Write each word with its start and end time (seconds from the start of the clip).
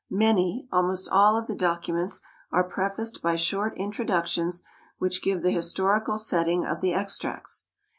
Many, 0.09 0.67
almost 0.71 1.07
all, 1.09 1.37
of 1.37 1.45
the 1.45 1.53
documents 1.53 2.23
are 2.51 2.63
prefaced 2.63 3.21
by 3.21 3.35
short 3.35 3.77
introductions 3.77 4.63
which 4.97 5.21
give 5.21 5.43
the 5.43 5.51
historical 5.51 6.17
setting 6.17 6.65
of 6.65 6.81
the 6.81 6.91
extracts. 6.91 7.65